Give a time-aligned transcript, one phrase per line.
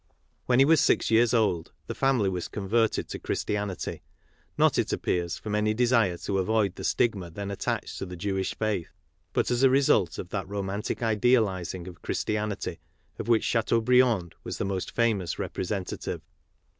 [0.47, 4.01] When he was six years old, the family was converted to Christianity,
[4.57, 8.55] not, it appears, from any desire to avoid the stigma then attached to the Jewish
[8.57, 8.89] faith,
[9.31, 12.79] but' as a result of that romantic idealizing of Christianity
[13.19, 16.21] of which Chateau briand was the most famous representative.